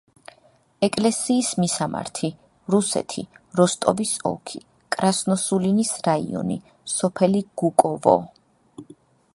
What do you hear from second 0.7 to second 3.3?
ეკლესიის მისამართი: რუსეთი,